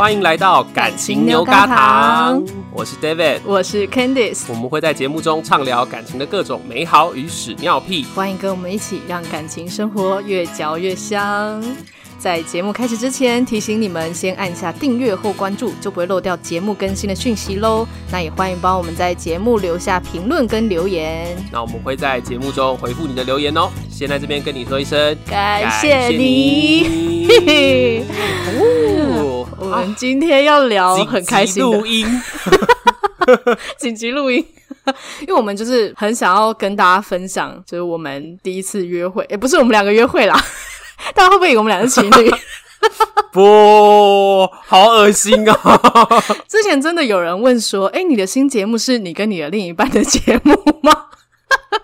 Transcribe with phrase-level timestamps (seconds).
[0.00, 11.62] 欢迎来到感情牛轧糖，我是 David，我是 Candice，我们会在节目中畅聊感情的各种美好与屎尿屁，欢迎跟我们一起让感情生活越嚼越香。
[12.20, 17.88] 在节目开始之前，提醒你们先按下订阅或关注，就不会漏掉节目更新的讯息喽。
[18.12, 21.34] 那也欢迎帮我们在节目留下评论跟留言。
[21.50, 23.70] 那我们会在节目中回复你的留言哦。
[23.90, 27.26] 先在这边跟你说一声感谢你。
[28.60, 32.06] 哦，我们今天要聊很开心的录音，
[33.78, 34.44] 紧急录音，
[35.22, 40.38] 因为我们就是很想要跟大家分享，就是我们第一次约会，也不是我们两个约会啦。
[41.14, 42.30] 大家会不会以为我们俩是情侣？
[43.32, 45.54] 不，好恶心啊！
[46.48, 50.92] 之前真的有人问说：“哎、欸，你的新节目是你跟你的另一半的节目吗？”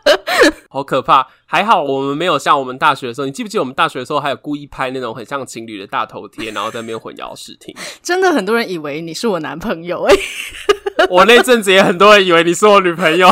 [0.70, 1.28] 好可怕！
[1.46, 7.74] 还好我们没有像我们大学的时候，你记不记得我们大学的时候还有故意拍那种很像情侣的大头贴，然后在那边混淆视听？
[8.02, 11.06] 真的很多人以为你是我男朋友哎、欸！
[11.10, 13.30] 我那阵子也很多人以为你是我女朋友，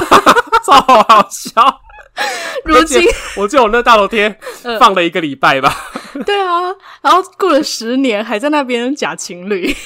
[0.64, 1.80] 超好笑。
[2.64, 3.02] 如今，
[3.36, 4.38] 我记得我那大头贴
[4.78, 5.74] 放了一个礼拜吧、
[6.14, 6.22] 呃。
[6.24, 9.74] 对啊，然后过了十年，还在那边假情侣。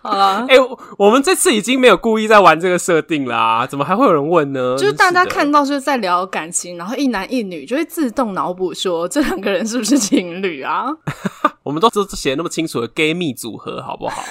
[0.00, 4.76] 好了，哎、欸，我们这次已经没有故意在玩这个设定啦、啊，怎么还会有人问呢？
[4.78, 10.86] 就是大家看到就是在聊感情，然后一男一女就会自动脑补说这两个人是不是情侣啊？
[11.62, 14.22] 我们都都写那么清楚的 gay 蜜组合，好不好？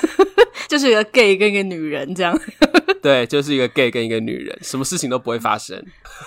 [0.75, 2.37] 就是一个 gay 跟一个女人这样。
[3.01, 5.77] 对，就是一个 gay 跟一个女人，什么事情都不会发生。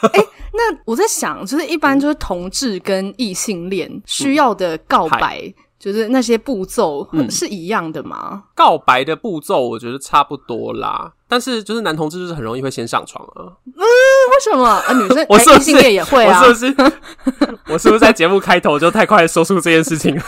[0.00, 8.42] 哎、欸，那我在想，就是一般就是同志跟异性恋需要的告白，嗯、就是那些步骤是一样的吗、嗯？
[8.54, 13.52] 告白的步骤我觉得差不多啦，但是就是男同志就是很容易会先上床啊。
[13.66, 14.64] 嗯，为什么？
[14.64, 16.40] 啊，女生， 我是异性恋也会啊？
[16.46, 16.92] 我是不是？
[17.74, 20.22] 我是不是在节目开头就太快说出这件事情了？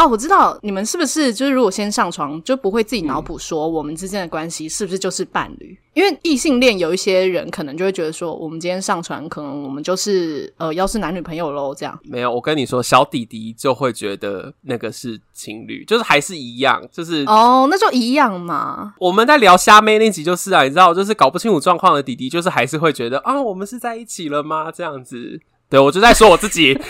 [0.00, 5.78] 哦，我知道你们是不是就是如果先上床就不会自己脑补说我们之间的关系是不是就是伴侣？
[5.92, 11.98] 因为异性恋有一些人可能就会觉得说我们今天上床可能我们就是呃要是男女朋友喽这样。
[12.04, 18.94] 没有，我跟你说，小弟弟就会觉得那个是情侣，就是还是一样，就是哦，那就一样嘛。
[18.98, 24.72] 我们在聊虾妹那集就是啊，你知道，就是搞不清楚状况的弟弟，就是还是会觉得啊，我们是在一起了吗？
[24.72, 25.38] 这样子，
[25.68, 26.74] 对，我就在说我自己。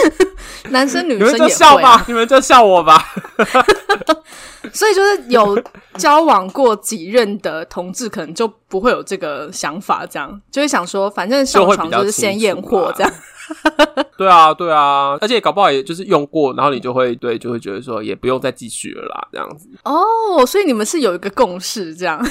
[0.70, 3.04] 男生女生也会、啊、你们就笑吧，你们就笑我吧。
[4.72, 5.60] 所以就是有
[5.98, 13.12] 交往过几任的同志，可能就不会有这个想法，这样就会想说，反正上床就是先验货这样。
[14.16, 19.68] 对啊，对啊，而且搞不好也就是用过，然后你就会对，就会觉得说也不用再继续了啦，这样子。
[19.82, 22.24] 哦，所以你们是有一个共识这样。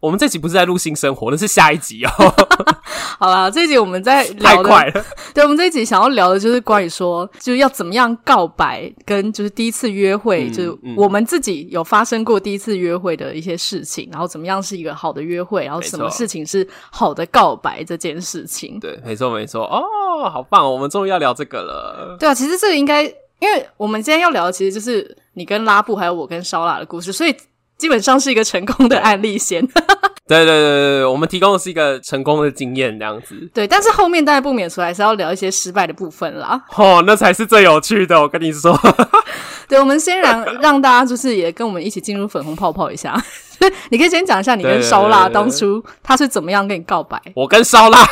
[0.00, 2.10] 我们这集不是在录性生活，那是下一集哦。
[3.18, 5.04] 好啦，这一集我们在太快了。
[5.34, 18.78] 对，我们这一集想要聊的就是关于说，就是要怎么样告白，跟就是第一次约会，嗯、就是我们自己有发生过第一次约会的一些事情，然后怎么样是一个好的约会，然后什么事情是好的告白这件事情。
[18.78, 19.64] 对，没错没错。
[19.64, 22.16] 哦，好棒，我们终于要聊这个了。
[22.20, 23.02] 对啊，其实这个应该，
[23.40, 27.34] 因为我们今天要聊的其实就是你跟拉布还有我跟烧腊的故事，所以。
[27.78, 29.64] 基本上是一个成功的案例先，
[30.26, 33.34] 对对对对，我们提供的是一个成功的经验这样子。
[33.54, 36.60] 对，但是后面当然不免俗，还是要聊一些失败的部分啦。
[36.74, 38.78] 哦，那才是最有趣的，我跟你说。
[39.68, 43.14] 对，我们先让让大家就是也跟我们一起进入粉红泡泡一下。
[43.90, 47.20] 你可以先讲一下你跟烧腊当初他是怎么样跟你告白？
[47.34, 48.04] 我跟烧腊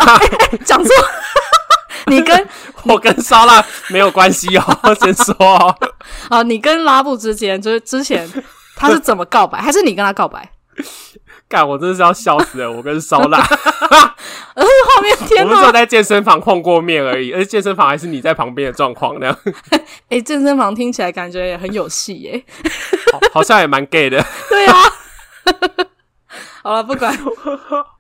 [0.65, 0.91] 讲错，
[2.07, 2.49] 你跟
[2.85, 4.65] 我跟烧腊没有关系哦，
[5.01, 5.75] 先说哦。
[6.29, 8.29] 啊，你跟拉布之间就是之前。
[8.77, 9.61] 他是怎么告白？
[9.61, 10.53] 还是你跟他告白？
[11.49, 12.71] 干，我真的是要笑死了！
[12.71, 13.39] 我跟烧腊，
[14.55, 19.39] 而且后面天，我们只有在健身房碰过面而已，而且健身房还是你在旁边的状况那样。
[19.71, 22.45] 哎、欸，健身房听起来感觉也很有戏耶，
[23.13, 24.21] 好，好像也蛮 gay 的。
[24.51, 24.75] 对啊，
[26.65, 27.17] 好了，不管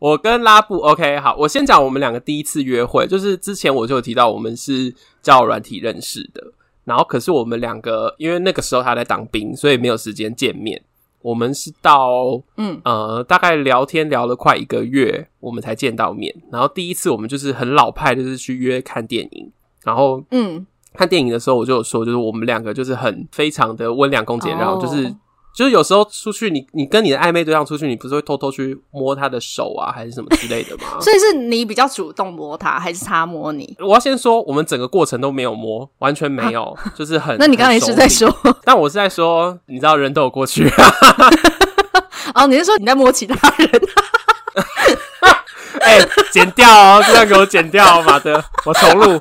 [0.00, 4.92] 我跟拉布，OK，好，我先讲我们两个第一次约会，就是之前我就有提到我们是
[5.22, 6.52] 交友软体认识的。
[6.86, 10.80] 然后，可是我们两个，因为那个时候他在当兵，所以没有时间见面。
[11.20, 16.34] 我们是到嗯呃，大概聊天聊了快一个月，我们才见到面。
[16.50, 19.52] 然后第一次我们就是很老派，就是去约看电影。
[19.84, 25.14] 然后嗯，看电影的时候我就有说，就是我们两个就是很非常的温良恭俭让，就是。
[25.56, 31.00] 就是有时候出去你，你你跟你的暧昧对象出去，你不是会偷偷去摸他的手啊，还是什么之类的吗？
[31.00, 33.74] 所以是你比较主动摸他，还是他摸你？
[33.80, 37.34] 我要先说，我们整个过程都没有摸，完全没有，啊、就是很。
[37.40, 38.30] 那你刚才是在说？
[38.64, 40.70] 但我是在说，你知道人都有过去。
[42.34, 43.70] 哦，你是说你在摸其他人？
[45.80, 48.42] 哎、欸，剪掉哦， 这样给我剪掉，妈的！
[48.64, 49.20] 我重录，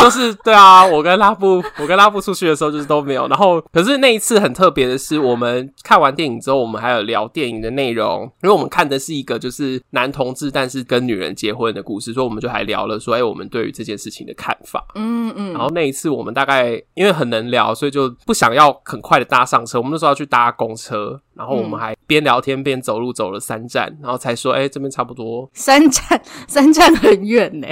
[0.00, 3.26] 就是对啊，我跟拉布，我跟拉布出去的时候就是都没有。
[3.28, 14.84] 然后，可是那一次很特别的是，我们看完电影之后，我们还有聊电影的内容，因为我们看的是一个就是男同志但是跟女人结婚的故事，所以我们就还聊了说，哎，我们对于这件事情的看法。
[14.94, 15.52] 嗯嗯。
[15.52, 27.66] 然后那一次我们大概因为很能聊，所以就不想要很快的搭上车，我们那时候要去搭公车，然后我们还边聊天边走路走了三站，然后才说，哎，这边差不多三站， 三站很远呢。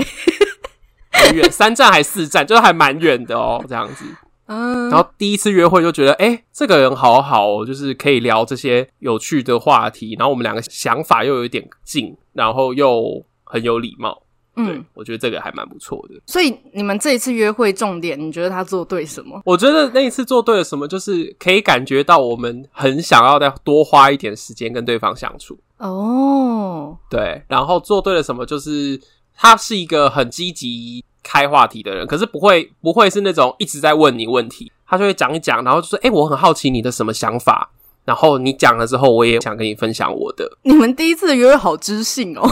[1.12, 4.04] 很远，三站还四站，就是还蛮远的哦，这样子。
[4.46, 10.16] 嗯，然后第一次约会就觉得，哎、欸，这个人好好哦，就是可以聊这些有趣的话题。
[10.18, 14.22] 然后我们两个想法又有一点近，然后又很有礼貌。
[14.56, 16.20] 嗯，我觉得这个还蛮不错的。
[16.26, 19.40] 所以你们这一次约会重点，你觉得他做对什么？
[19.44, 25.58] 我觉得那一次做对了什么，就是可以感觉到我们很想要再多花一点时间跟对方相处。
[25.78, 29.00] 哦，对，然后做对了什么，就是。
[29.42, 37.70] 他是一个很积极开话题的人，可是不会不会是那种一直在问你问题，他就会讲一讲，然后就说：“哎、欸，我很好奇你的什么想法。”
[38.04, 40.58] 然后你讲了之后，我也想跟你分享我的。
[40.64, 42.46] 你们第一次的约会好知性哦，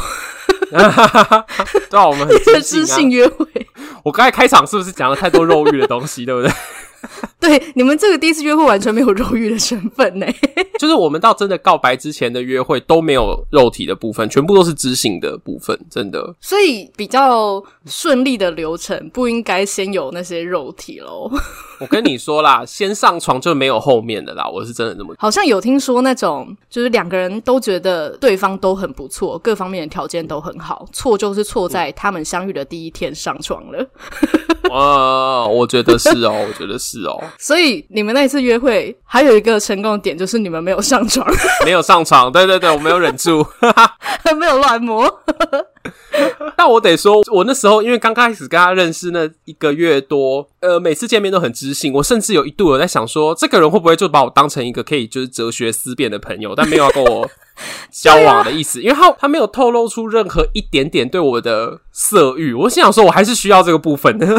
[1.90, 3.46] 对啊，我们很知性啊， 知性约会。
[4.04, 6.50] 我刚才开场是不是讲了太多肉欲的东西，对不对？
[7.40, 10.26] 对，你们这个第一次约会完全没有 肉欲的成分呢。
[10.78, 16.34] 就是我们到真的告白之前的约会都没有肉体的部分，全部都是知性的部分，真的。
[16.40, 21.30] 所以比较顺利的流程不应该先有那些肉体喽。
[21.80, 25.14] 我跟你说啦，先上床就没有后面的啦，我是真的这么。
[25.18, 33.88] 好像有听说那种，就是两个人都觉得对方都很不错，各方面的条件都很好，错就是错在他们相遇的第一天上床了。
[34.70, 37.22] 啊，我觉得是哦，我觉得是哦。
[37.38, 41.26] 所以你们那一次约会还有一个成功的点，就是你们没有上床，
[41.64, 43.44] 没有上床，对对对，我没有忍住，
[44.38, 45.12] 没有乱摸。
[46.56, 51.92] 但我得说，我那时候因为刚开始跟他认识那一个月多，呃，每次见面都很知性。
[51.92, 57.28] 我甚至有一度有在想说，这个人会不会就把我当成一个可以就是哲学思辨的朋友，但没有要跟我
[57.90, 62.52] 交往的意思，因为他他没有透露出任何一点点对我的色欲。
[62.52, 64.26] 我心想说，我还是需要这个部分的。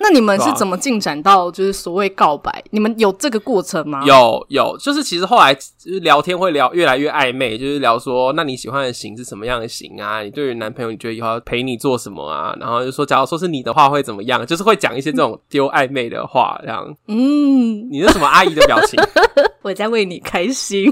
[0.00, 2.62] 那你们是怎么进展到就是所谓告白？
[2.70, 4.02] 你们有这个过程吗？
[4.06, 10.22] 有有，就是其实后来就是聊天会聊越来越暧昧，就是聊说，那你喜欢的型是什么样的型啊？
[10.22, 12.54] 你对于男朋友你觉得以后要陪你做什么啊？
[12.60, 14.46] 然后就说，假如说是你的话会怎么样？
[14.46, 16.86] 就是会讲一些这种丢暧昧的话，这样。
[17.08, 18.98] 嗯，你是什么阿姨的表情？
[19.62, 20.90] 我在为你开心。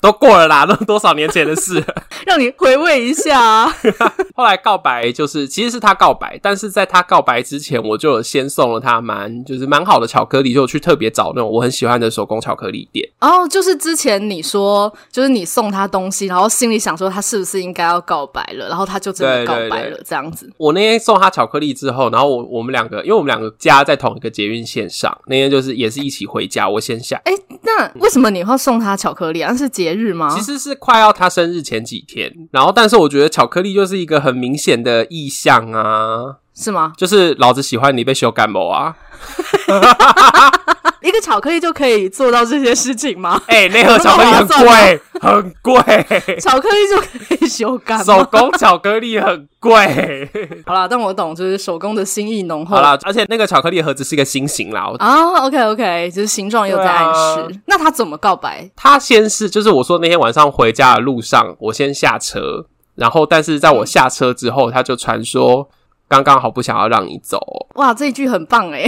[0.00, 1.84] 都过了啦，都多少年前的事，
[2.26, 3.76] 让你回味一下啊。
[4.34, 13.08] 后来告白就是，其实是他告白，但是在他告白之前，我就有先送了他蛮就是蛮好的巧克力，就去特别找那种我很喜欢的手工巧克力店。
[13.20, 20.50] 哦，就是之前你说，就是你送他东西，然后心里想说他是不是应该要告白了，然后他就真的告白了，这样子。
[20.56, 27.20] 我那天送他巧克力之后，然后我我们两个，因为我们两个家在同一个捷运线上，那天就是也是一起回家，我先下。
[27.24, 27.32] 哎，
[27.62, 29.54] 那为什么你会送他巧克力啊？
[29.60, 30.28] 是节日吗？
[30.28, 36.92] 其实是快要他生日前几天，然后但是我觉得巧克力就是一个很明显的意象啊，是吗？
[36.96, 38.96] 就是老子喜欢你被修感冒啊。
[41.02, 43.40] 一个巧克力就可以做到这些事情吗？
[43.46, 46.36] 哎、欸，那盒 巧克力很贵，很贵。
[46.40, 46.96] 巧克力就
[47.36, 50.28] 可以修改，手工巧克力很贵。
[50.66, 52.76] 好啦，但我懂，就是手工的心意浓厚。
[52.76, 54.92] 好啦，而且那个巧克力盒子是一个心形啦。
[54.98, 57.40] 啊、oh,，OK OK，就是形状又在暗示。
[57.40, 58.70] 啊、那他怎么告白？
[58.76, 65.68] 他先是就是我说那天晚上回家的路上，我先下车，然后但是在我下车之后，他就传说
[66.08, 67.38] 刚刚好不想要让你走。
[67.76, 68.84] 哇，这一句很棒哎。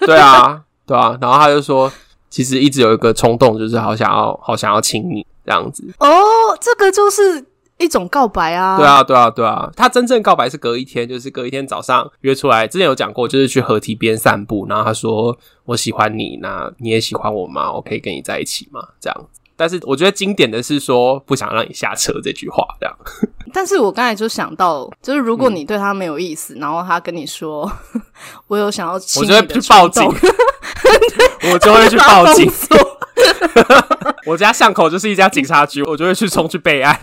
[0.00, 0.62] 对啊。
[0.88, 1.92] 对啊，然后他就说，
[2.30, 5.84] 其实一直有一个冲动，就是好想要，好想要亲你这样子。
[5.98, 6.08] 哦，
[6.60, 7.44] 这个就是
[7.76, 8.78] 一种告白啊。
[8.78, 9.70] 对啊，对啊，对啊。
[9.76, 12.66] 他真正告白是隔一天，就是隔一天早上约出来。
[12.66, 17.70] 之前有讲过，就是去河堤边散步，然后他说：“我喜欢你，那你也喜欢我吗？
[17.70, 19.40] 我可以跟你在一起吗？”这样子。
[19.60, 22.96] 但是我觉得经典的是说不想让你下车这句话，这样。
[23.52, 27.68] 但是我刚才就想到，就是如果你对他没有意思，嗯、然后他跟你说
[28.46, 30.04] 我有想要亲你的，我觉得去报警，
[31.52, 32.50] 我就会去报警。
[34.26, 36.98] 我家巷口就是一家警察局，我就会去冲去备案。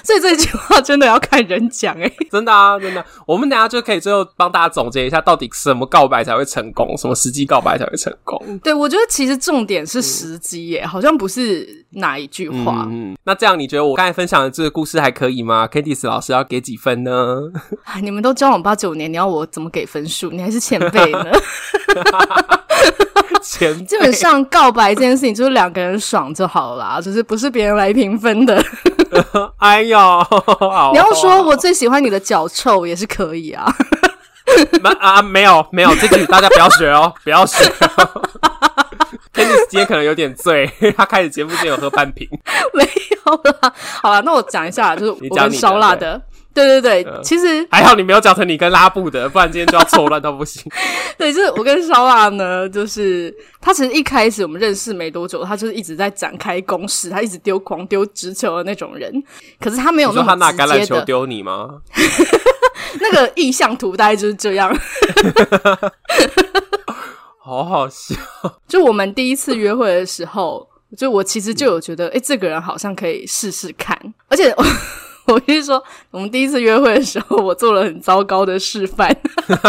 [0.04, 3.04] 所以这句话真的要看人讲哎、欸、真的啊，真的。
[3.26, 8.58] 我们等一下就可以最后帮大家总结一下，到底什么告白才会成功，什么时机告白才会成功。
[8.62, 12.86] 对，我觉得其实重点是时机耶，嗯、好像不是哪一句话。
[12.88, 17.40] 嗯，那这样你觉得我刚才分享的这个故事还可以吗？Candice 老师要给几分呢？
[18.02, 20.30] 你们都交往八九年，你要我怎么给分数？
[20.30, 21.30] 你还是前辈呢？
[23.42, 23.84] 前辈。
[23.84, 28.62] 基本上告白这件事情就是两个人爽就好了啦，就是不是别人来评分的。
[29.58, 30.26] 哎呦，
[30.92, 33.66] 你要说我最喜欢你的脚臭也是可以啊。
[35.00, 37.64] 啊，没有没有，这句大家不要学哦， 不要学。
[39.32, 42.28] Candice 今天可能有点醉，他开始节目前有喝半瓶。
[42.74, 46.20] 没有啦，好了，那我讲一下，就是我跟烧辣的。
[46.52, 50.70] 对对对，呃、其实还好你没有讲成你跟拉布的，不然今天就要错乱到不行。
[51.16, 59.12] 对，就是我跟烧腊呢，就是他其实一开始我们认识没多久，他就是一直在展开攻势，他一直丢狂丢直球的那种人。
[59.60, 60.42] 可是他没有那么直接的。
[60.42, 61.80] 你说他拿橄榄球丢你吗？
[63.00, 64.76] 那个意向图大概就是这样。
[67.38, 68.16] 好好笑。
[68.66, 73.96] 就我们第一次约会的时候，就我其实就有觉得，哎、嗯，这个人好像可以试试看，
[74.28, 74.52] 而且。
[75.32, 79.16] 我跟你说，我们第一次约会的时候，我做了很糟糕的示范。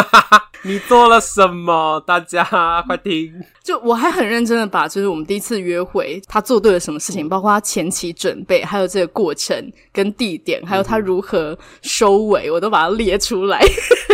[0.64, 2.00] 你做了什么？
[2.06, 2.44] 大家
[2.86, 3.34] 快听！
[3.64, 13.60] 就我还很认真的把，就是我们第一次约会，他做对了什么事情，包括他前期准备，还有这个过程跟地点，还有他如何收尾，我都把它列出来。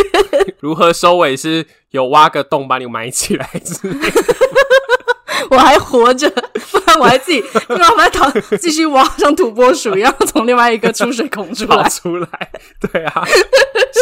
[0.60, 1.36] 如何收尾？
[1.36, 4.24] 是有挖个洞把你埋起来之类的。
[5.50, 6.30] 我还活着，
[6.72, 11.88] 不然我还自己然后把它继续挖，像土拨鼠一样从另外一个出水孔出来。
[11.90, 12.28] 出来，
[12.92, 13.24] 对啊，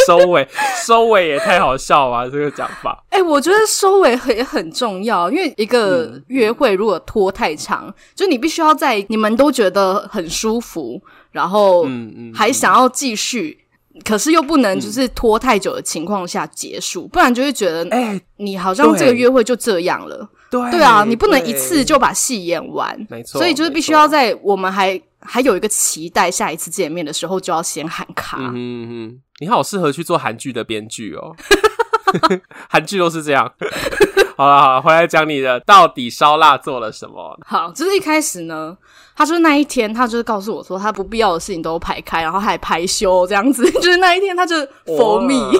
[0.06, 0.48] 收尾，
[0.86, 3.04] 收尾也太好笑了，这个讲法。
[3.10, 11.01] 哎、欸，我觉得收尾也很重要，因为一个约会如果拖太长，嗯、就你必须要在你们都觉得很舒服，
[11.32, 11.88] 然后
[12.34, 13.65] 还想要继续。
[14.04, 20.30] 可是又不能就是拖太久的情况下结束，嗯、不然就会觉得，哎，你好像这个约会就这样了。
[20.52, 23.08] 对对啊，你不能一次就把戏演完。
[23.10, 28.38] 没错，所以就是必须要在我们还还有一个期待下一次见面的时候，就要先喊卡。
[28.40, 31.36] 嗯哼哼，你好适合去做韩剧的编剧哦，
[32.70, 33.52] 韩剧都是这样。
[34.38, 37.40] 好了好了，回来讲你的，到底烧腊做了什么？
[37.46, 38.78] 好，就是一开始呢。
[39.18, 43.64] 他就是那一天，他就是告诉我说，他不必要的事情都排开，然后还排休这样子。
[43.80, 45.58] 就是那一天，他就 for me，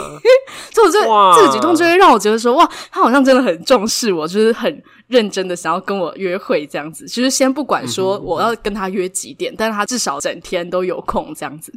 [0.74, 7.08] 所以我这个举动就会让我觉得说，哇，他好像真的很重视我，就是很认真的想要跟我约会这样子。
[7.08, 11.74] 其实先不管说我要跟他约几点，嗯、但是他至少整天都有空这样子。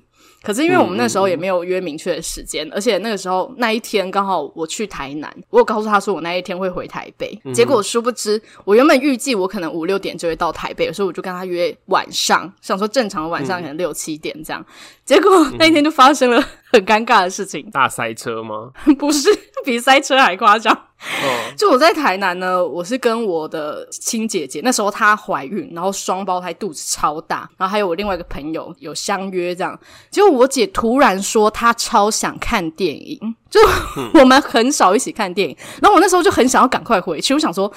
[0.49, 14.73] 可是因为我们那时候也没有约明确的时间，而且那个时候那一天刚好我去台南，我有告诉他说我那一天会回台北，嗯、结果殊不知我原本预计我可能五六点就会到台北，所以我就跟他约晚上，想说正常的晚上可能六七点这样，嗯、
[15.05, 18.71] 结果那一天就发生了很尴尬的事情，大塞车吗？
[18.99, 19.28] 不是，
[19.67, 20.88] 比塞车还夸张。
[21.00, 29.78] 哦，就我在台南呢，我是跟我的亲姐姐，那时候她怀孕，然后双胞胎肚子超大，然后还有我另外一个朋友有相约这样。
[30.11, 33.61] 结果我姐突然说她超想看电影，就
[34.14, 37.73] 我们很少一起看电影，然后我那时候就很想要赶快回去，我想说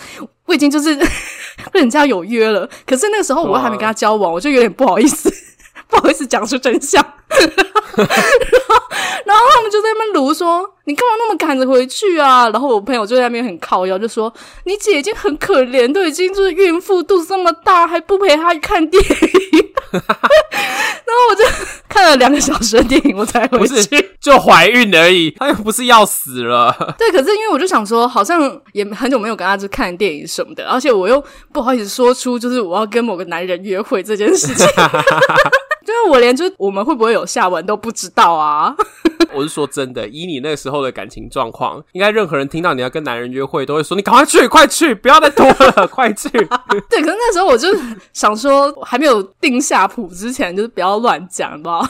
[0.45, 0.95] 我已经就是
[1.71, 5.31] 跟人家有约了，可是那个时候我还没跟她交往，我就有点不好意思。
[5.87, 7.05] 不好意思，讲出真相。
[7.31, 8.83] 然后，
[9.25, 14.33] 然后他们就在那边卢说：“你干嘛那么赶着回去啊？”然后我朋友就在那边很靠腰，就说
[14.65, 21.43] ：“你姐已经很可怜，都已经就是孕妇，肚子这么大，还不陪她看电影。”然后我就
[21.89, 24.09] 看了两个小时的电影，我才回去。
[24.21, 26.73] 就怀孕而已，她又不是要死了。
[26.97, 31.21] 对，可是因为我就想说，好像也很久没有跟她去看电影什么的，而且我又
[31.51, 34.65] 不好意思说出就是我要跟某个男人约会这件事情。
[35.87, 38.75] 因为我连就我们会不会有下文都不知道啊！
[39.33, 46.27] 我是说真的，以你那个时候的感情状况，应该任何人听到你要跟男人约会，都会说你赶快去，快去，不要再拖了， 快去。
[46.89, 47.69] 对，可是那时候我就
[48.13, 51.87] 想说，还没有定下谱之前，就是不要乱讲，好不好？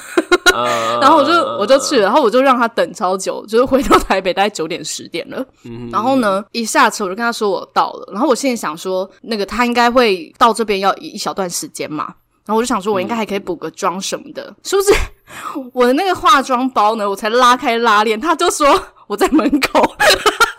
[1.01, 5.43] 然后我就我就去了，然后我就让他等超久，就是回到台北大概九点十点了。
[5.63, 12.13] 嗯、然后呢，一下车我就跟他说我到了，然后我现在想说，那个他应该会到这边要一小段时间嘛。
[12.45, 14.93] 然后我就想说，我应该还可以补个妆什么的，嗯、是不是？
[15.73, 17.09] 我的那个化妆包呢？
[17.09, 18.67] 我才拉开拉链，他就说
[19.07, 19.79] 我在门口，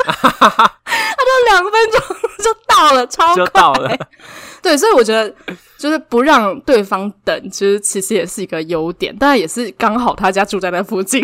[0.05, 3.95] 他就两分钟就到了，超快，就到了。
[4.63, 5.35] 对，所以我觉得
[5.77, 11.23] 就是不让对方等，其实其实也是一个优点，当然也是刚好他家住在那附近。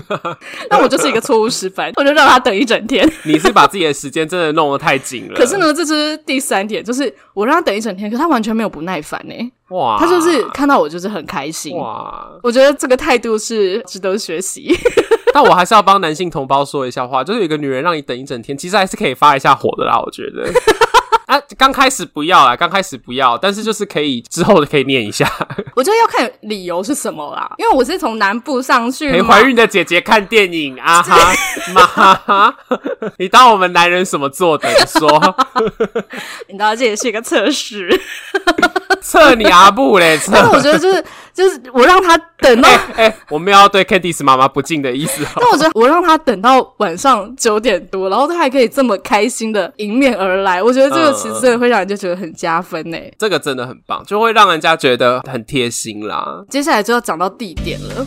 [0.70, 3.10] 那我就是一个错误示范，我就让他等一整天。
[3.24, 5.34] 你是把自己的时间真的弄得太紧了。
[5.34, 9.34] 可是呢，这是第三点，就是我让他等一整天，可他完全没有不耐烦呢。
[9.70, 9.96] 哇！
[9.98, 11.76] 他就是看到我就是很开心。
[11.76, 12.28] 哇！
[12.42, 14.72] 我觉得这个态度是值得学习。
[15.34, 20.00] 但我还是要帮男性同胞说一下话，就是有一个女人让你等一整天，其实还是可以发一下火的啦。
[20.00, 20.50] 我觉得。
[21.26, 25.30] 啊，刚开始不要啦，刚开始不要，但是就是可以之后的可以念一下。
[25.74, 31.34] 我觉得要看理由是什么啦，因为我是从南部上去陪怀孕的姐姐看电影啊哈
[31.74, 32.54] 妈哈，
[33.18, 34.68] 你当我们男人什么做的？
[34.68, 35.36] 你说，
[36.48, 38.00] 你知道这也是一个测试。
[39.02, 40.18] 测你阿布嘞！
[40.32, 41.04] 但是我觉得就是
[41.36, 45.22] 就是我让他等到 哎、我没有要对 Candice 妈妈不敬的意思。
[45.36, 52.96] 但我觉得我让他等到晚上九点多，然后他还可以这么开心的迎面而来，我觉得这个其实真的会让人就觉得很加分呢。
[53.18, 56.42] 这个真的很棒，就会让人家觉得很贴心啦。
[56.48, 58.06] 接下来就要讲到地点了。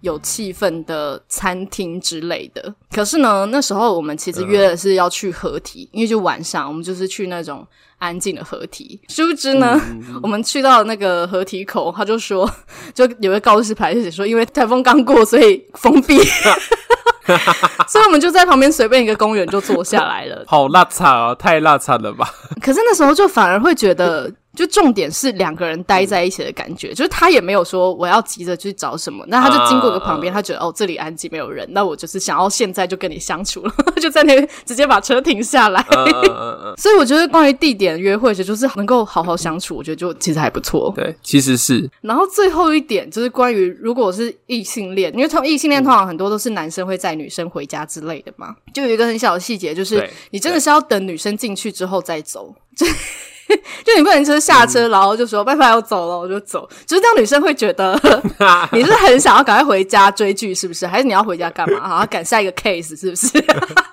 [0.00, 7.66] 有气氛的餐厅之类的，可是呢，那时候我们其实约的是要去合体，因为就晚上，我们就是去那种
[7.98, 9.00] 安静的合体。
[9.08, 12.48] 殊不知呢，嗯、我们去到那个合体口，他就说，
[12.94, 16.16] 就有个告示牌就写说，因为台风刚过，所以封闭，
[17.88, 20.44] 所以我们就在旁边随便一个公园就坐下来了。
[20.46, 22.32] 好邋遢哦，太邋遢了吧？
[22.62, 24.32] 可是那时候就反而会觉得。
[24.58, 33.72] 就重点是两个人待在一起的感觉，就是他也没有说我要急着去找什么，那他就经过个旁边，他觉得哦，这里安静没有人，那我就是想要现在就跟你相处了，
[34.02, 35.80] 就在那边直接把车停下来。
[36.76, 40.92] 所以我觉得关于地点约会，就是能够好好相处，我觉得就其实还不错。
[40.96, 41.88] 对，其实是。
[42.00, 52.52] 然后最后一点就是关于如果是异性恋，因为从异性恋通常很多都是男生会载女生回家之类的嘛，就有一个很小的细节，就是你真的是要等女生进去之后再走。
[53.84, 56.68] 就你不能就是下车，然后就说拜拜，我走了，我就走。
[56.86, 57.98] 就是这样，女生会觉得
[58.72, 60.86] 你是很想要赶快回家追剧，是不是？
[60.86, 61.80] 还是你要回家干嘛？
[61.88, 63.28] 好，要赶下一个 case，是不是？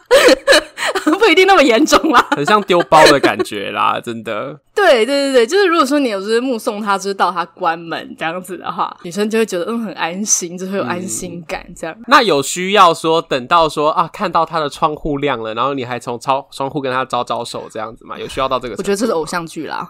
[1.19, 4.59] 不一定那么严重啦， 很像丢包的感觉啦， 真的。
[4.75, 11.95] 对对对对，就是如果说你有就是目送他，就是到他关门这样子的话，女生就会觉得嗯很安心，就会有安心感这样。
[11.97, 18.17] 嗯、那有需要说等到说啊看到他的窗户亮了，然后你还从窗窗户跟他招招手这样子吗？
[18.19, 18.75] 有需要到这个？
[18.77, 19.89] 我觉得这是偶像剧啦，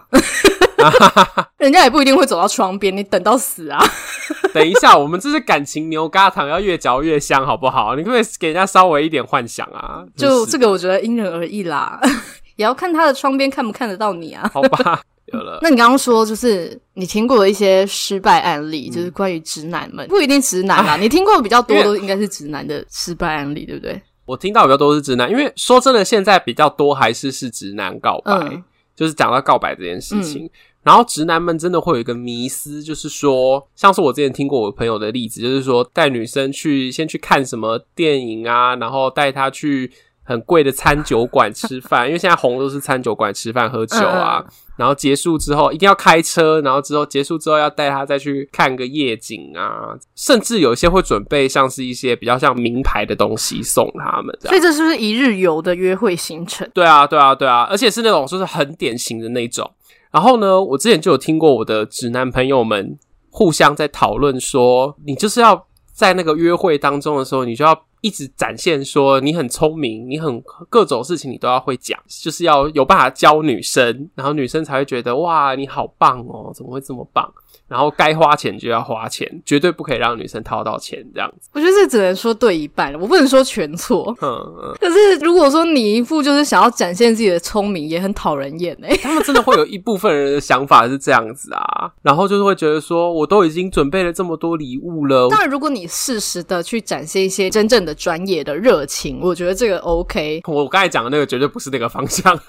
[1.58, 3.78] 人家也不一定会走到窗边，你等到死啊！
[4.52, 7.94] 等一下，我们这是感情牛轧糖，要越嚼越香，好不好？
[7.96, 10.04] 你可不可以给人家稍微一点幻想啊？
[10.16, 12.00] 就这个，我觉得因人而异啦。
[12.56, 14.50] 也要看他的窗边看不看得到你啊？
[14.54, 15.58] 好吧，有了。
[15.60, 24.00] 那你刚刚说就是你听过的一些失败案例，嗯、就是关于直男们，不一定直男啦，唉你听过的比较多都应该是直男的失败案例，对不对？
[24.24, 28.64] 我听到比较多是直男，因为说真的，现在比较多还是是直男告白，嗯、
[28.96, 30.46] 就是讲到告白这件事情。
[30.46, 30.50] 嗯、
[30.86, 39.90] 然后直男们真的会有一个迷思，就是说，像是我之前听过我朋友的例子，就是说带女生去先去看什么电影啊，然后带她去。
[40.28, 44.42] 很贵的餐酒馆吃饭，因为现在红都是餐酒馆吃饭喝酒啊。
[44.44, 54.36] 嗯、然后结束之后一定要开车，然后之后结束之后要带他再去看个夜景啊，甚至有一些会准备像是一些比较像名牌的东西送他们。
[54.40, 56.68] 所以这是不是一日游的约会行程？
[56.74, 59.70] 对啊，对啊，对啊，而且是那种就是很典型的那种。
[60.10, 62.98] 然后呢，我之前就有听过我的直男朋友们
[63.30, 67.86] 互相在讨论说，你就是要在那个约会当中的时候，你就要。
[68.06, 70.40] 一直展现说你很聪明，你很
[70.70, 77.28] 各种事情你都要会讲，就是要有办法教女生，然后女生才会觉得哇，你好棒哦，怎么会这么棒？
[77.66, 81.50] 然后该花钱就要花钱，绝对不可以让女生掏到钱这样子。
[81.52, 84.14] 我觉得这只能说对一半，我不能说全错。
[84.22, 84.30] 嗯
[84.62, 84.76] 嗯。
[84.80, 88.96] 可是如果说你一副就是想要展现自己的聪明，也很讨人厌哎。
[89.02, 95.28] 他们真的会有一部分人的想法是这样子啊，然后就是会觉得说，我都已经准备了这么多礼物了。
[95.28, 100.42] 当然，如果你适时的去展现一些真正的专业的热情，我觉得这个 OK。
[100.46, 102.38] 我刚才讲的那个绝对不是那个方向。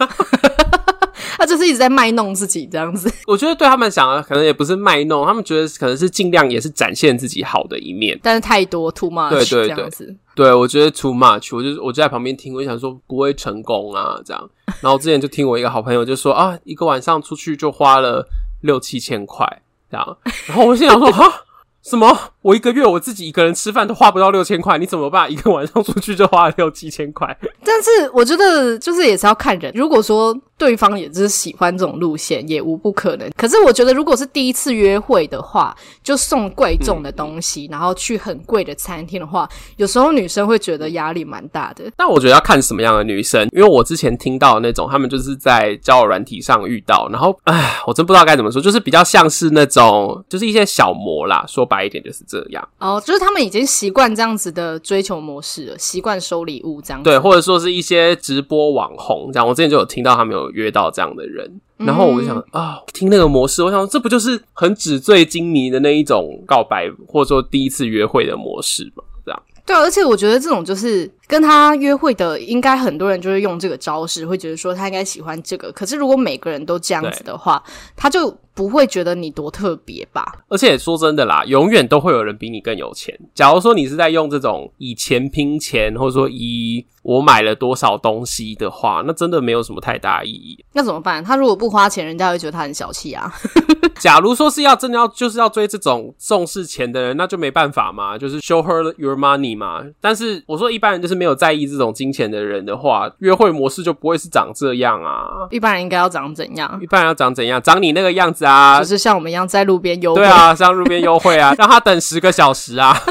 [1.39, 14.49] 他就是一直在卖弄自己这样子， 我觉得对他们想的可能也不是卖弄，他们觉得可能是尽量也是展现自己好的一面，但是太多 too much，对对对，这样子，对我觉得 too much，我就我就在旁边听，我就想说不会成功啊这样，
[14.81, 18.27] 然后之前就听我一个好朋友就说啊，一个晚上出去就花了
[18.61, 21.31] 六七千块这样，然后我心想说哈。
[21.83, 22.13] 什么？
[22.47, 25.29] 我一个月我自己一个人吃饭都花不到六千块，你怎么办？
[25.29, 27.37] 一个晚上出去就花了六七千块。
[27.61, 33.29] 但是我觉得就是也是要看人，如果说对方也是喜欢这种路线，也无不可能。
[33.35, 41.83] 可是我觉得如果是第一次约会的话，就送贵重的东西，嗯、然后去很贵的餐厅的话，有时候女生会觉得压力蛮大的。
[41.97, 51.43] 但我觉得要看什么样的女生，因为我之前听到那种，他们就是在交友软体上遇到，然后唉，我真不知道该怎么说，就是比较像是那种，就是一些小模啦。
[51.45, 52.69] 说白一点就是这样。
[52.79, 57.09] 哦，就是他们已经习惯这样子的追求模式了，习惯收礼物这样子。
[57.09, 59.47] 对，或者说是一些直播网红这样。
[59.47, 69.03] 我之前就有听到他们有约到这样的人，然后我就想哦，听那个模式，我想这不就是很纸醉金迷的那一种告白，或者说第一次约会的模式吗？
[69.25, 69.43] 这样。
[69.65, 71.09] 对，而且我觉得这种就是。
[71.27, 75.71] 跟他约会的，应该很多人就是用这个招式，会觉得说他应该喜欢这个。
[75.73, 77.61] 可是如果每个人都这样子的话，
[77.97, 80.25] 他就不会觉得你多特别吧？
[80.47, 83.13] 而且说真的啦，永远都会有人比你更有钱。
[83.35, 90.63] 假如说你是在用这种以钱拼钱，或者说以我买了多少东西的话，那真的没有什么太大意义。
[90.73, 91.21] 那怎么办？
[91.21, 93.29] 他如果不花钱，人家会觉得他很小气啊。
[93.99, 99.83] 假如说是要真的要就是要追这种重视钱的人，那就没办法嘛，就是 show her your money 嘛。
[99.99, 101.16] 但是我说一般人就是。
[101.17, 105.47] 没有在意这种金钱的人的话，约会模式就不会是长这样啊。
[105.49, 106.79] 一般人应该要长怎样？
[106.81, 107.61] 一般人要长怎样？
[107.61, 110.21] 长你那个样子啊，就是像我们一样在路边优惠。
[110.21, 112.95] 对啊，像路边优惠啊， 让他等十个小时啊。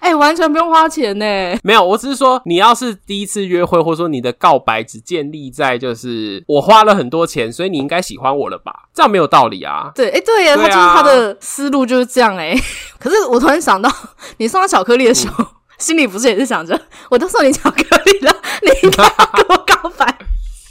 [0.00, 1.24] 哎、欸，完全不用花钱呢。
[1.62, 8.88] 没有，我只是说，你要是第一次约会，或者说你的告白只建立在就是我花了很多钱，所以你应该喜欢我了吧？
[8.92, 9.92] 这样没有道理啊。
[9.94, 12.52] 对，哎、欸，对呀，他就是他的思路就是这样哎。
[12.98, 13.88] 可是我突然想到，
[14.38, 15.44] 你送他巧克力的时候。
[15.44, 15.46] 嗯
[15.82, 20.16] 心里不是也是想着，我都送你巧克力了，你应该 要跟我告白？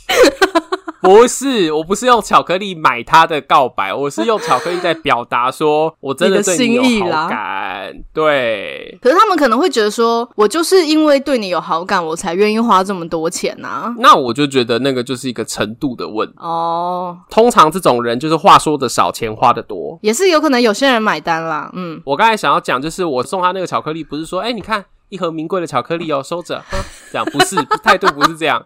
[1.02, 7.92] 不是，我不是用巧克力买他的告白，我是用巧克力在表达说我真的对你有好感。
[8.14, 13.96] 对，可是他们可能会觉得说，我就是因为对你有好感，我才愿意花这么多钱呐、啊。
[13.98, 17.18] 那我就觉得那个就是一个程度的问题哦。
[17.32, 21.72] 通常这种人就是话说的少，钱花的多，也是有可能有些人买单啦。
[21.74, 24.86] 嗯，我刚才想要讲，就是我送他那个巧克力，不是说，哎、欸，你看。
[25.12, 26.64] 一盒名贵的巧克力哦，收着。
[27.12, 28.66] 这样不是 态度，不是这样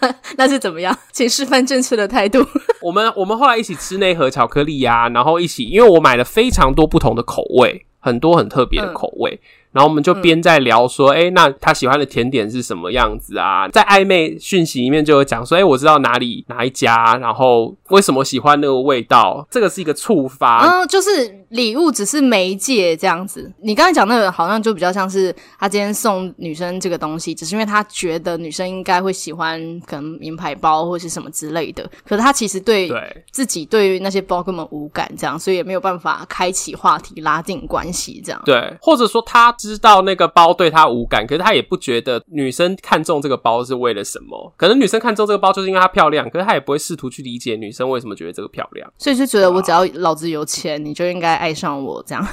[0.00, 0.96] 那， 那是怎么样？
[1.12, 2.46] 请示范正确的态度。
[2.82, 9.40] 我们我们后来一起吃那盒巧克力呀、啊，然后一起，因为我买了非常多不同的口味，很多很特别的口味。
[9.42, 13.68] 嗯然后我们就边在聊说，哎、嗯，那他喜欢的甜点是什么样子啊？
[13.68, 20.66] 在暧昧讯息里面就有讲说，哎，我知道哪里哪一家，然后为什么喜欢那个味道，这个是一个触发。
[20.66, 23.52] 嗯，就是礼物只是媒介这样子。
[23.60, 31.90] 你刚才讲那个好像就比较像是他今天送女生这个东西，只是因为他觉得女生应该会喜欢可能名牌包或是什么之类的。
[32.06, 32.88] 可是他其实对
[33.32, 38.40] 自己对于那些包根本无感，这样，所以也没有办法开启话题拉近关系这样。
[38.44, 39.52] 对，或者说他。
[39.58, 44.52] 知道那个包对他无感，可是他也不觉得女生看中这个包是为了什么。
[44.56, 48.92] 可能女生看中这个包就是因为它漂亮，可是他也不会试图去理解女生为什么觉得这个漂亮。
[48.98, 52.26] 所以就觉得我只要老子有钱，你就应该爱上我这样。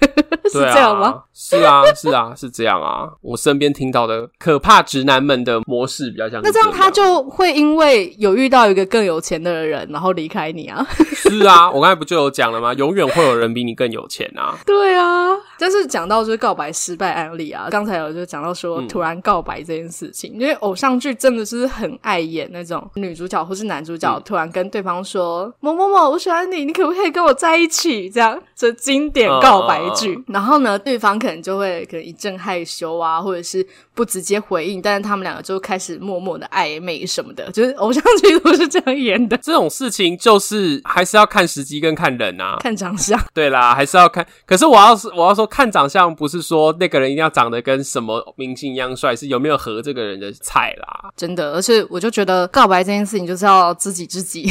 [0.50, 1.22] 是这样吗？
[1.32, 3.08] 是啊，是啊，是这样啊。
[3.20, 6.40] 我身边听到的可怕直男们的模式比较像。
[6.42, 10.86] 那这样他就会因为有遇到一个更有钱的人，然后离开你啊？
[11.14, 12.72] 是啊，我刚才不就有讲了吗？
[12.74, 14.56] 永远会有人比你更有钱啊。
[14.64, 28.08] 对啊，但是讲到就是告白失败案例啊，刚才有就讲到说突然告白这件事情，嗯、因为偶像剧真的是很爱演那种女主角或是男主角突然跟对方说、嗯、某某某，我喜欢你，你可不可以跟我在一起？
[28.08, 30.14] 这样这经典告白剧。
[30.14, 39.36] 嗯然后呢，对方可能就会可能一阵害羞啊，或者是不直接回应，但是他们两个就开始默默的暧昧什么的，就是偶像剧都是这样演的。
[39.42, 43.18] 这种事情就是还是要看时机跟看人啊，看长相。
[43.32, 44.26] 对啦，还是要看。
[44.44, 51.10] 可是我要是我要说看长相，不是说那个人一定要长得跟什么明星一样帅，是有没有合这个人的菜啦。
[51.16, 54.50] 真的，而且我就觉得告白这件事情就是要知己知己，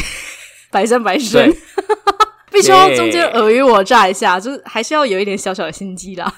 [0.71, 1.53] 百战百胜。
[2.55, 6.33] 必须要中间尔虞我诈一下，就是还是要有一点小小的心机啦。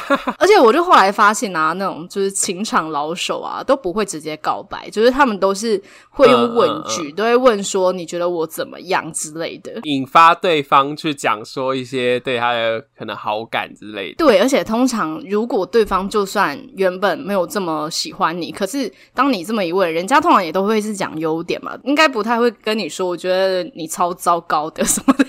[0.38, 14.16] 而且我就后来发现啊，那种就是情场老手啊，都不会直接告白，就是他们都是会用问句，嗯嗯嗯、都会问说你觉得我怎么样之类的，引发对方去讲说一些对他的可能好感之类的。
[14.16, 25.24] 对，而且通常如果对方就算原本没有这么喜欢你，可是当你这么一问，人家通常也都会是讲优点嘛，应该不太会跟你说我觉得你超糟糕的什么的。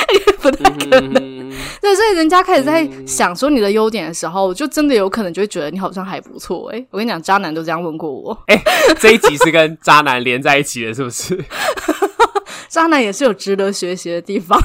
[0.40, 6.68] 不太可能，嗯、 对，所以人家开始在想说你的优点的时候，嗯、就真的有可能就会觉得你好像还不错。
[6.70, 8.36] 诶，我跟你讲，渣男都这样问过我。
[8.48, 8.62] 诶，
[8.98, 11.44] 这一集是跟渣男连在一起的，是不是？
[12.68, 14.60] 渣男也是有值得学习的地方。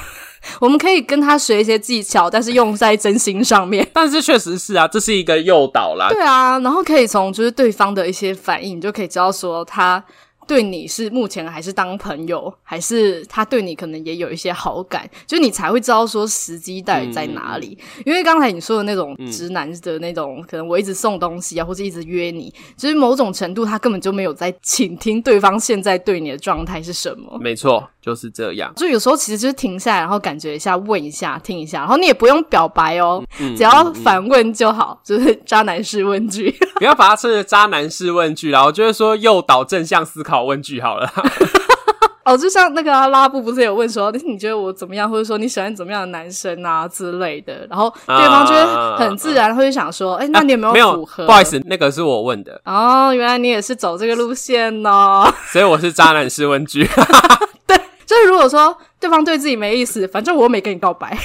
[0.59, 3.87] 我们可以跟他学一些技巧，但是用在真心上面。
[3.93, 6.09] 但是确实是啊，这是一个诱导啦。
[6.09, 10.03] 对啊，然后可以从就是对方的一些反应，你就可以知道说他。
[10.47, 17.77] 对你是目前还是当朋友，还是他对你可能也有一些好感，就你才会知道说时机到底在哪里。
[17.97, 27.37] 嗯、因为刚才你说的那种直男的那种，嗯、可能我一直送东西啊，或者一直约你，其实某种程度他根本就没有在倾听对方现在对你的状态是什么。
[27.39, 28.73] 没错，就是这样。
[28.75, 40.30] 就有时候其实就是停下来，然后感觉一下，问一下，听一下，然后你也不用表白哦，嗯、只要反问就好，就是渣男式问句， 不要把它称为渣男式问句，然后就是说诱导正向思考。
[40.43, 41.11] 问句好了，
[42.23, 51.25] 哦，就像那个、啊、拉布不是有问说，你觉得我怎么样，或者说你喜欢怎么样的男生啊之类的，然后对方就会很自然会想说，哎、啊，那你有没有符合、啊？
[51.25, 52.61] 不好意思，那个是我问的。
[52.65, 56.87] 哦，原来你也是走这个路线哦， 所以我是渣男式问句。
[57.65, 61.17] 对，就是如果说对方对自己没意思，反正我没跟你告白，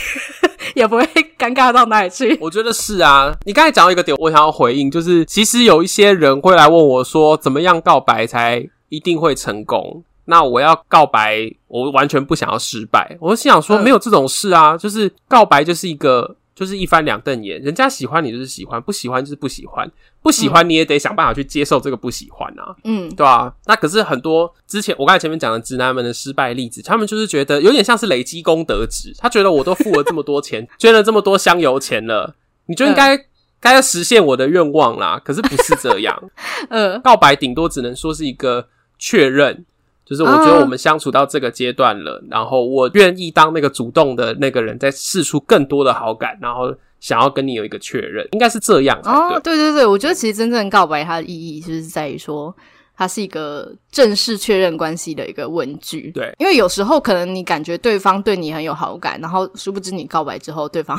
[0.74, 1.04] 也不会
[1.38, 2.36] 尴尬到哪里去。
[2.40, 10.02] 我觉得是啊，你刚才讲到一个点，我想要回应，就是其实有一些人会来问我说，怎么样告白才一定会成功。
[10.28, 13.16] 那我要告白，我完全不想要失败。
[13.20, 17.62] 我心想说，没有这种事啊，嗯、就是告白就是一个，就是一翻两瞪眼。
[17.62, 19.88] 人家喜欢你就是喜欢，不喜欢就是不喜欢。
[20.20, 22.74] 不喜欢你也得想办法去接受这个不喜欢啊。
[22.82, 23.54] 嗯，对啊。
[23.66, 29.14] 那可是很多之前我刚才前面讲的直男们的失败例子，他们就是觉得有点像是累积功德值。
[29.18, 32.34] 他觉得我都付了这么多钱， 捐了这么多香油钱了，
[32.66, 33.24] 你就应该、嗯。
[33.58, 36.30] 该要实现我的愿望啦，可是不是这样。
[36.68, 39.64] 呃， 告白顶多只能说是一个确认，
[40.04, 49.00] 就是我觉得我们相处到这个阶段了，啊、然后我愿意当那个主动的那个人，再试出更多的好感，然后想要跟你有一个确认，应该是这样。
[49.04, 52.54] 哦，对对对，我觉得其实真正告白它的意义就是在于说，
[52.96, 56.10] 它是一个正式确认关系的一个问句。
[56.12, 60.98] 对，因为有时候可能你感觉对方对你很有好感，然后殊不知你告白之后，对方。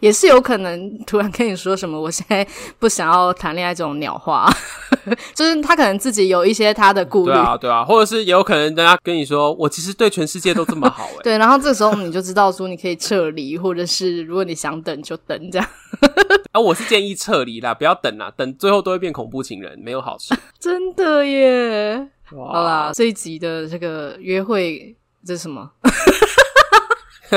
[0.00, 2.46] 也是有可能突然跟你说什么，我现在
[2.78, 4.48] 不想要谈恋爱这种鸟话，
[5.34, 15.68] 就是他可能自己有一些他的顾虑，对啊，对啊，或者是也有可能人家跟你说，我其实对全世界都这么好， 诶对，然后这时候你就知道说你可以撤离，或者是如果你想等就等这样。
[16.52, 20.34] 啊，我是建议撤离啦，不要等啦，等最后都会变恐怖情人，没有好处。
[20.58, 25.70] 真的耶，好啦，这一集的这个约会这是什么？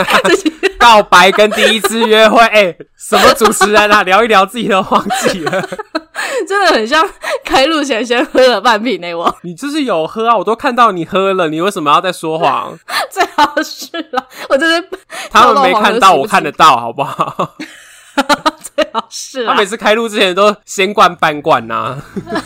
[0.78, 4.04] 告白跟第一次约会，哎、欸，什么主持人啊？
[4.04, 5.52] 聊一聊自己都忘记了，
[6.48, 7.08] 真的很像
[7.44, 9.36] 开路前先喝了半瓶那我。
[9.42, 12.78] 你就是有喝啊，我都看到你喝了，你为什么要在说谎？
[13.10, 14.88] 最好是了，我真的
[15.32, 17.56] 他们没看到，我看得到，好不好？
[18.76, 22.44] 最好是，他每次开路之前都先灌半罐呐、啊。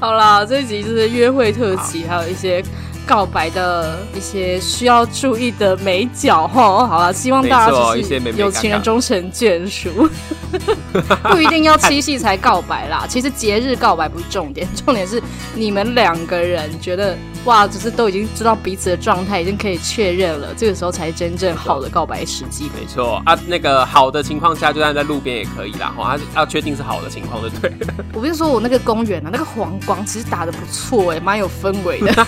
[0.00, 2.64] 好啦，这一集就是约会特辑，好还有一些。
[3.06, 10.08] 告白的一些需要注意的美角齁，好了，希望大家就是有情人终成眷属，
[11.30, 13.04] 不一定要七夕才告白啦。
[13.08, 15.22] 其实节日告白不是重点， 重点是
[15.54, 22.70] 你们两个人觉得哇，只是都已经知道彼此的状态，已经可以确认了，这个时候才真正好的告白时机。
[22.78, 25.92] 没错啊，那个好的情况下，就算在路边也可以啦。
[25.96, 27.94] 哈，他要确定是好的情况就对了。
[28.14, 32.26] 我不是说我那个公园啊，那个黄光其实打的不错哎、欸，蛮有氛围的。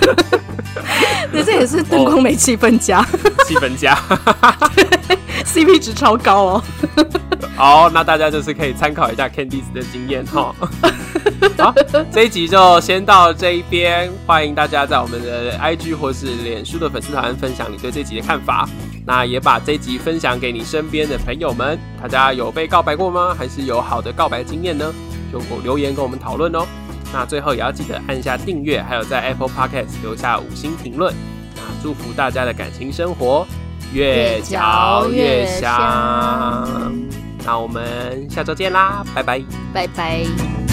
[1.32, 3.06] 对，这也是灯光美气氛佳，
[3.46, 3.96] 气氛佳，
[5.44, 6.64] CP 值超高哦。
[7.56, 10.54] 好，那大家就是可以参考一下 Candice 的经验哈。
[11.58, 11.74] 好，
[12.10, 18.68] 这一集就先到这一边，欢迎大家在我们的 IG 或是脸书的粉丝团分享你对这集的看法。
[19.06, 23.34] 那也把这一集分享给你身边的朋友们，大家有被告白过吗？
[23.38, 24.92] 还是有好的告白经验呢？
[25.32, 26.66] 就留言跟我们讨论哦。
[27.12, 31.14] 那最后也要记得按下订阅，还有在 Apple Podcast 留下五星评论。
[31.56, 33.46] 那祝福大家的感情生活
[33.92, 36.92] 越嚼越香。
[37.44, 39.42] 那我们下周见啦，拜拜，
[39.72, 40.69] 拜拜。